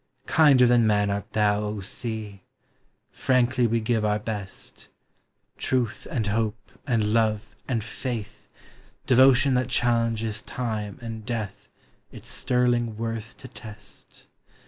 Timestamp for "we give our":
3.67-4.17